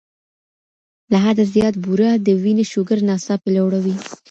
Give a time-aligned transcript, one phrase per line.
[1.11, 3.95] له حده زیات بوره د وینې شوګر ناڅاپي لوړوي.